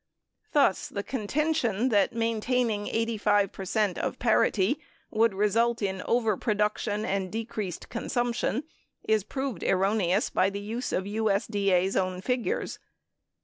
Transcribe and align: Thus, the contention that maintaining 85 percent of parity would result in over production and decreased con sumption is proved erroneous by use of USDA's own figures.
Thus, 0.53 0.87
the 0.87 1.03
contention 1.03 1.89
that 1.89 2.11
maintaining 2.11 2.87
85 2.87 3.51
percent 3.51 3.97
of 3.99 4.17
parity 4.17 4.79
would 5.11 5.35
result 5.35 5.79
in 5.83 6.01
over 6.07 6.35
production 6.35 7.05
and 7.05 7.31
decreased 7.31 7.87
con 7.89 8.05
sumption 8.05 8.63
is 9.03 9.23
proved 9.23 9.61
erroneous 9.63 10.31
by 10.31 10.47
use 10.47 10.91
of 10.91 11.03
USDA's 11.03 11.95
own 11.95 12.19
figures. 12.19 12.79